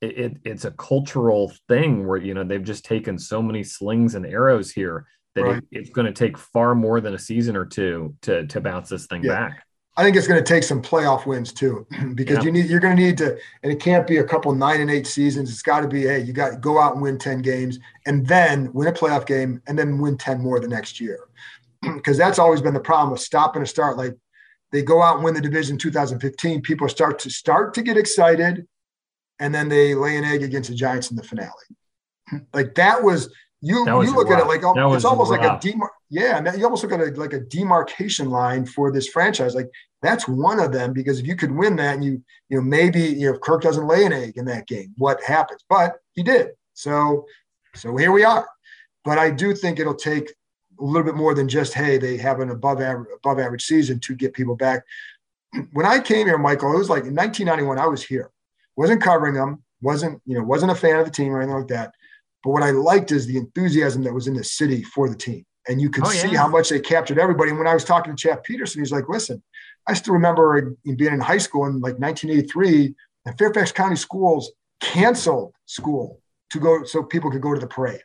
[0.00, 4.26] it, it's a cultural thing where you know they've just taken so many slings and
[4.26, 5.56] arrows here that right.
[5.58, 8.88] it, it's going to take far more than a season or two to to bounce
[8.88, 9.48] this thing yeah.
[9.48, 9.66] back.
[9.96, 12.44] I think it's going to take some playoff wins too, because yeah.
[12.44, 14.90] you need you're going to need to, and it can't be a couple nine and
[14.90, 15.50] eight seasons.
[15.50, 18.26] It's got to be, hey, you got to go out and win ten games, and
[18.26, 21.28] then win a playoff game, and then win ten more the next year,
[21.82, 23.96] because that's always been the problem with stopping a start.
[23.96, 24.16] Like
[24.72, 28.66] they go out and win the division 2015, people start to start to get excited,
[29.40, 31.50] and then they lay an egg against the Giants in the finale.
[32.28, 32.38] Hmm.
[32.52, 33.84] Like that was you.
[33.86, 34.40] That was you look rough.
[34.40, 35.40] at it like oh, it's almost rough.
[35.40, 36.54] like a demar- yeah.
[36.54, 39.54] You almost look at it like a demarcation line for this franchise.
[39.54, 39.70] Like
[40.02, 43.00] that's one of them because if you could win that, and you you know maybe
[43.00, 45.64] you know if Kirk doesn't lay an egg in that game, what happens?
[45.68, 46.50] But he did.
[46.74, 47.26] So
[47.74, 48.46] so here we are.
[49.04, 50.30] But I do think it'll take
[50.78, 53.98] a little bit more than just hey they have an above average above average season
[54.00, 54.84] to get people back.
[55.72, 57.78] When I came here, Michael, it was like in 1991.
[57.78, 58.30] I was here
[58.76, 61.68] wasn't covering them, wasn't, you know, wasn't a fan of the team or anything like
[61.68, 61.92] that.
[62.42, 65.44] But what I liked is the enthusiasm that was in the city for the team.
[65.68, 66.38] And you could oh, see yeah.
[66.38, 67.50] how much they captured everybody.
[67.50, 69.42] And when I was talking to Chap Petersen, he's like, listen,
[69.86, 72.94] I still remember being in high school in like 1983,
[73.26, 78.02] and Fairfax County schools canceled school to go so people could go to the parade.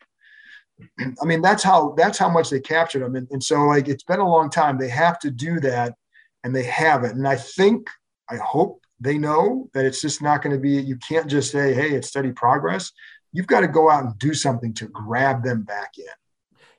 [0.99, 3.15] I mean, that's how that's how much they captured them.
[3.15, 4.77] And, and so like it's been a long time.
[4.77, 5.95] They have to do that
[6.43, 7.15] and they have it.
[7.15, 7.89] And I think,
[8.29, 11.73] I hope they know that it's just not going to be, you can't just say,
[11.73, 12.91] hey, it's steady progress.
[13.33, 16.05] You've got to go out and do something to grab them back in.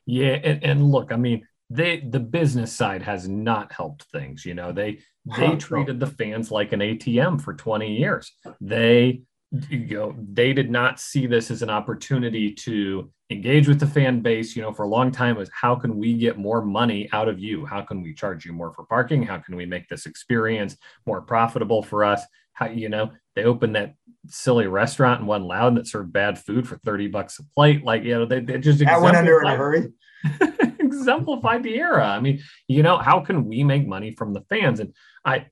[0.07, 0.39] Yeah.
[0.43, 4.47] And, and look, I mean, they the business side has not helped things.
[4.47, 5.01] You know, they
[5.37, 8.33] they treated the fans like an ATM for 20 years.
[8.61, 9.23] They
[9.69, 14.21] you know they did not see this as an opportunity to engage with the fan
[14.21, 17.29] base you know for a long time was how can we get more money out
[17.29, 17.65] of you?
[17.65, 19.23] How can we charge you more for parking?
[19.23, 22.23] How can we make this experience more profitable for us?
[22.53, 23.95] How you know they opened that
[24.29, 27.85] silly restaurant in One Loudoun that served bad food for 30 bucks a plate.
[27.85, 29.93] Like you know they, they just that went under in a hurry.
[30.81, 32.07] exemplified the era.
[32.07, 34.81] I mean you know how can we make money from the fans?
[34.81, 35.47] And i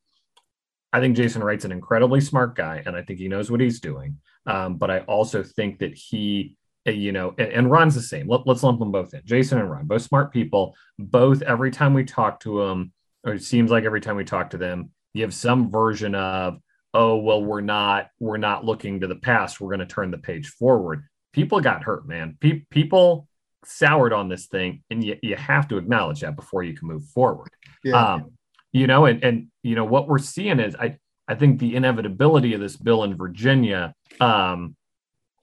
[0.95, 3.81] I think Jason Wright's an incredibly smart guy, and I think he knows what he's
[3.81, 4.17] doing.
[4.47, 8.29] Um, but I also think that he, uh, you know, and, and Ron's the same.
[8.29, 9.23] Let, us lump them both in.
[9.25, 10.77] Jason and Ron, both smart people.
[10.97, 12.93] Both every time we talk to them,
[13.27, 16.59] or it seems like every time we talk to them, you have some version of,
[16.93, 19.61] oh, well, we're not, we're not looking to the past.
[19.61, 21.03] We're going to turn the page forward.
[21.33, 22.39] People got hurt, man.
[22.41, 23.27] Pe- people
[23.65, 27.05] soured on this thing, and you, you have to acknowledge that before you can move
[27.07, 27.51] forward.
[27.83, 28.01] Yeah.
[28.01, 28.31] Um,
[28.75, 32.55] you know, and and you know what we're seeing is I I think the inevitability
[32.55, 34.75] of this bill in Virginia, um,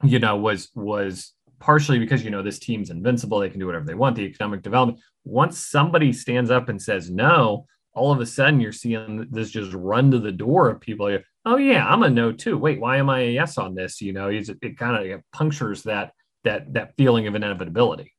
[0.04, 3.86] you know, was was partially because you know this team's invincible; they can do whatever
[3.86, 4.18] they want.
[4.18, 5.00] The economic development.
[5.24, 9.72] Once somebody stands up and says no, all of a sudden you're seeing this just
[9.74, 11.10] run to the door of people.
[11.10, 12.58] Like, oh yeah, I'm a no too.
[12.58, 14.02] Wait, why am I a yes on this?
[14.02, 16.12] You know, it, it kind of punctures that
[16.44, 18.14] that that feeling of inevitability.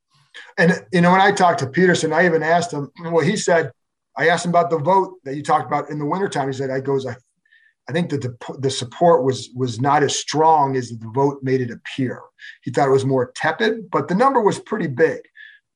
[0.56, 2.90] And you know, when I talked to Petersen, I even asked him.
[2.98, 3.72] Well, he said
[4.16, 6.48] I asked him about the vote that you talked about in the wintertime.
[6.48, 7.16] He said, I goes, I,
[7.88, 11.60] I think that the, the support was was not as strong as the vote made
[11.60, 12.20] it appear.
[12.62, 15.20] He thought it was more tepid, but the number was pretty big.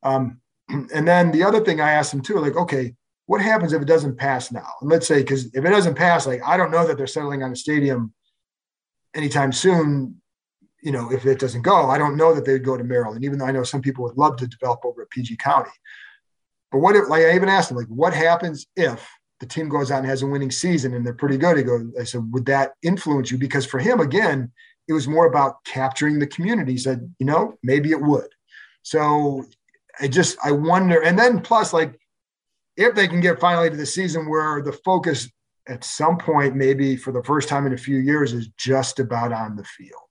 [0.02, 2.94] Um, and then the other thing I asked him too, like, okay,
[3.26, 4.68] what happens if it doesn't pass now?
[4.80, 7.42] And let's say, because if it doesn't pass, like, I don't know that they're settling
[7.42, 8.12] on a stadium
[9.14, 10.20] anytime soon.
[10.80, 13.38] You know, if it doesn't go, I don't know that they'd go to Maryland, even
[13.38, 15.70] though I know some people would love to develop over at PG County.
[16.72, 19.08] But what if, like, I even asked him, like, what happens if
[19.40, 21.56] the team goes out and has a winning season and they're pretty good?
[21.56, 23.38] He goes, I said, would that influence you?
[23.38, 24.50] Because for him, again,
[24.88, 26.72] it was more about capturing the community.
[26.72, 28.28] He said, you know, maybe it would.
[28.82, 29.44] So
[30.00, 31.02] I just, I wonder.
[31.02, 31.98] And then plus, like,
[32.76, 35.30] if they can get finally to the season where the focus
[35.68, 39.32] at some point, maybe for the first time in a few years, is just about
[39.32, 40.05] on the field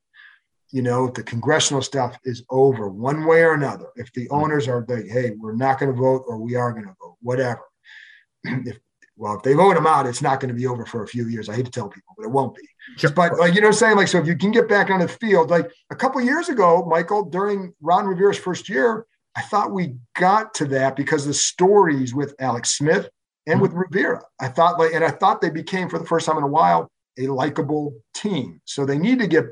[0.75, 3.85] you know, the congressional stuff is over one way or another.
[3.95, 4.35] If the mm-hmm.
[4.35, 7.15] owners are like, hey, we're not going to vote or we are going to vote,
[7.21, 7.61] whatever.
[8.43, 8.77] if
[9.15, 11.29] well, if they vote them out, it's not going to be over for a few
[11.29, 11.47] years.
[11.47, 12.67] I hate to tell people, but it won't be.
[12.97, 13.09] Sure.
[13.09, 14.99] But like you know, what I'm saying like so, if you can get back on
[14.99, 19.05] the field, like a couple years ago, Michael, during Ron Rivera's first year,
[19.37, 23.07] I thought we got to that because the stories with Alex Smith
[23.47, 23.61] and mm-hmm.
[23.61, 26.43] with Rivera, I thought like, and I thought they became for the first time in
[26.43, 28.59] a while a likable team.
[28.65, 29.45] So they need to get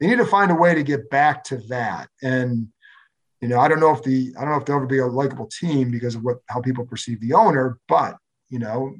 [0.00, 2.08] they need to find a way to get back to that.
[2.22, 2.68] And
[3.40, 5.06] you know, I don't know if the I don't know if they'll ever be a
[5.06, 8.16] likable team because of what how people perceive the owner, but
[8.48, 8.94] you know,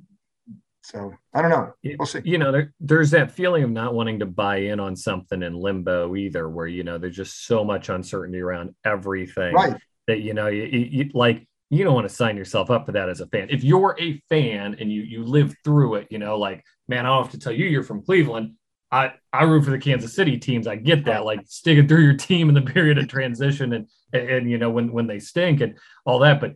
[0.82, 1.72] so I don't know.
[1.98, 2.20] We'll see.
[2.24, 5.54] You know, there, there's that feeling of not wanting to buy in on something in
[5.54, 9.76] limbo either, where you know there's just so much uncertainty around everything, right?
[10.06, 13.09] That you know, you, you like you don't want to sign yourself up for that
[13.09, 13.48] as a fan.
[13.50, 17.09] If you're a fan and you you live through it, you know, like man, I
[17.09, 18.54] don't have to tell you you're from Cleveland.
[18.90, 20.66] I, I root for the Kansas City teams.
[20.66, 24.29] I get that, like sticking through your team in the period of transition and, and,
[24.29, 26.40] and you know when when they stink and all that.
[26.40, 26.55] But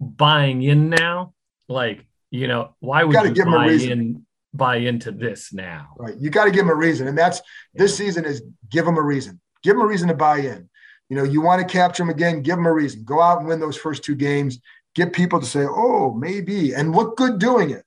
[0.00, 1.34] buying in now,
[1.68, 5.94] like you know, why would you, you buy in buy into this now?
[5.98, 7.40] Right, you got to give them a reason, and that's
[7.74, 9.40] this season is give them a reason.
[9.62, 10.68] Give them a reason to buy in.
[11.08, 13.04] You know, you want to capture them again, give them a reason.
[13.04, 14.58] Go out and win those first two games.
[14.94, 17.84] Get people to say, "Oh, maybe," and look good doing it.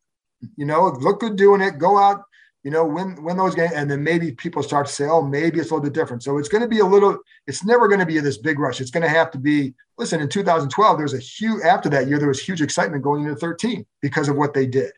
[0.56, 1.78] You know, look good doing it.
[1.78, 2.24] Go out
[2.64, 5.60] you know, win win those games, and then maybe people start to say, oh, maybe
[5.60, 6.24] it's a little bit different.
[6.24, 7.18] So it's going to be a little.
[7.46, 8.82] It's never going to be this big rush.
[8.82, 9.74] It's going to have to be.
[9.98, 13.36] Listen, in 2012, there's a huge after that year there was huge excitement going into
[13.36, 14.92] 13 because of what they did,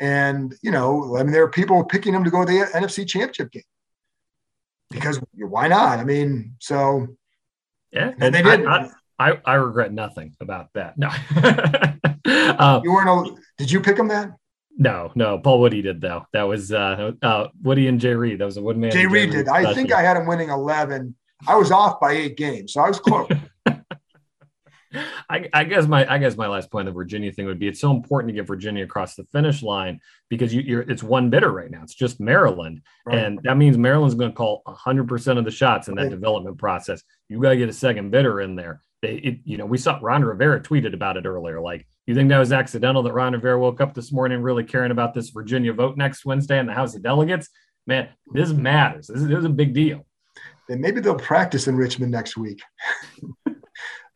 [0.00, 3.06] and you know, I mean, there are people picking them to go to the NFC
[3.06, 3.62] Championship game
[4.90, 5.98] because why not?
[5.98, 7.08] I mean, so
[7.92, 8.66] yeah, and, and they did.
[8.66, 10.96] I, I, I regret nothing about that.
[10.96, 11.08] No,
[12.58, 13.38] um, you weren't.
[13.56, 14.34] Did you pick them then?
[14.78, 15.38] No, no.
[15.38, 16.24] Paul Woody did though.
[16.32, 18.38] That was uh, uh, Woody and Jay Reed.
[18.38, 18.92] That was a one man.
[18.92, 19.48] Jay Reed did.
[19.48, 21.16] I think I had him winning eleven.
[21.46, 23.28] I was off by eight games, so I was close.
[25.28, 27.80] I, I, guess my I guess my last point, the Virginia thing would be it's
[27.80, 31.52] so important to get Virginia across the finish line because you, are it's one bidder
[31.52, 31.82] right now.
[31.82, 33.18] It's just Maryland, right.
[33.18, 36.10] and that means Maryland's going to call 100 percent of the shots in that right.
[36.10, 37.02] development process.
[37.28, 38.82] You got to get a second bidder in there.
[39.02, 41.60] They, it, you know, we saw Ron Rivera tweeted about it earlier.
[41.60, 44.90] Like, you think that was accidental that Ron Rivera woke up this morning really caring
[44.90, 47.48] about this Virginia vote next Wednesday in the House of Delegates?
[47.86, 49.06] Man, this matters.
[49.06, 50.04] This is, this is a big deal.
[50.68, 52.60] And maybe they'll practice in Richmond next week.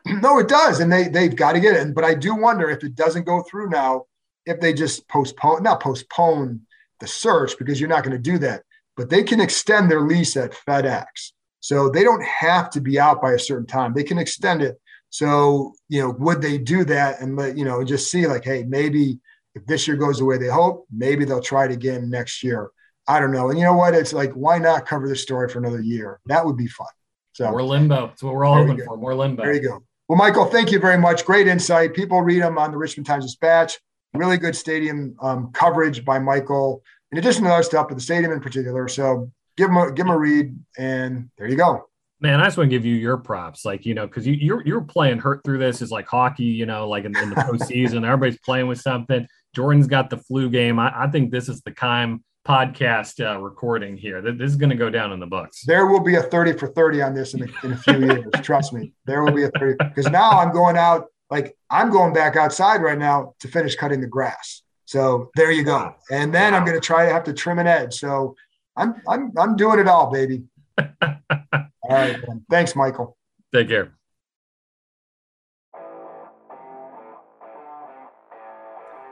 [0.05, 1.95] No, it does, and they they've got to get it.
[1.95, 4.03] But I do wonder if it doesn't go through now,
[4.45, 6.61] if they just postpone, not postpone
[6.99, 8.63] the search because you're not going to do that,
[8.97, 11.31] but they can extend their lease at FedEx,
[11.63, 13.93] so they don't have to be out by a certain time.
[13.93, 14.77] They can extend it.
[15.11, 18.63] So you know, would they do that and let you know just see like, hey,
[18.67, 19.17] maybe
[19.55, 22.69] if this year goes the way they hope, maybe they'll try it again next year.
[23.07, 23.49] I don't know.
[23.49, 23.93] And you know what?
[23.93, 26.19] It's like, why not cover the story for another year?
[26.25, 26.87] That would be fun.
[27.31, 28.07] So more limbo.
[28.07, 28.97] That's what we're all hoping for.
[28.97, 29.43] More limbo.
[29.43, 29.83] There you go.
[30.09, 31.25] Well, Michael, thank you very much.
[31.25, 31.93] Great insight.
[31.93, 33.79] People read them on the Richmond Times Dispatch.
[34.13, 36.83] Really good stadium um, coverage by Michael,
[37.13, 38.89] in addition to other stuff, but the stadium in particular.
[38.89, 41.85] So give him a, give him a read, and there you go.
[42.19, 44.65] Man, I just want to give you your props, like you know, because you you're
[44.65, 48.05] you're playing hurt through this is like hockey, you know, like in, in the postseason,
[48.05, 49.27] everybody's playing with something.
[49.53, 50.79] Jordan's got the flu game.
[50.79, 54.21] I, I think this is the time podcast uh, recording here.
[54.21, 55.63] This is going to go down in the books.
[55.65, 58.25] There will be a 30 for 30 on this in a, in a few years.
[58.41, 58.93] Trust me.
[59.05, 62.81] There will be a 30 because now I'm going out, like I'm going back outside
[62.81, 64.63] right now to finish cutting the grass.
[64.85, 65.95] So there you go.
[66.11, 66.59] And then wow.
[66.59, 67.95] I'm going to try to have to trim an edge.
[67.95, 68.35] So
[68.75, 70.43] I'm, I'm, I'm doing it all, baby.
[70.77, 70.85] all
[71.89, 72.17] right.
[72.27, 72.45] Man.
[72.49, 73.17] Thanks, Michael.
[73.53, 73.93] Take care.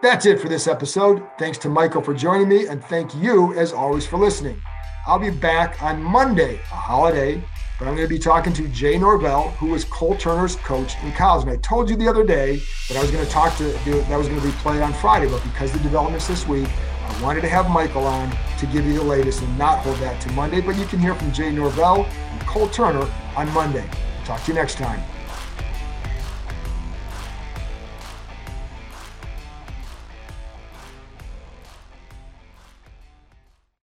[0.01, 1.22] That's it for this episode.
[1.38, 4.59] Thanks to Michael for joining me, and thank you, as always, for listening.
[5.05, 7.36] I'll be back on Monday, a holiday,
[7.78, 11.12] but I'm going to be talking to Jay Norvell, who was Cole Turner's coach in
[11.12, 11.43] college.
[11.43, 14.18] And I told you the other day that I was going to talk to that
[14.18, 16.68] was going to be played on Friday, but because the developments this week,
[17.07, 20.22] I wanted to have Michael on to give you the latest and not hold that
[20.22, 20.62] to Monday.
[20.62, 23.84] But you can hear from Jay Norvell and Cole Turner on Monday.
[24.24, 25.01] Talk to you next time.